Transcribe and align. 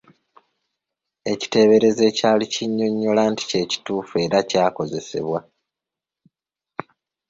Ekiteeberezo 1.31 2.01
ekyali 2.09 2.45
kinnyonnyola 2.53 3.23
nti 3.31 3.43
kye 3.49 3.61
kituufu 3.71 4.13
eraky'akozesebwa. 4.25 5.39